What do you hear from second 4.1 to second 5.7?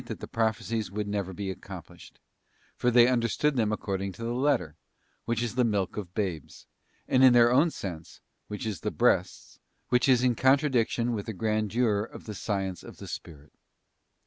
to the letter, which is the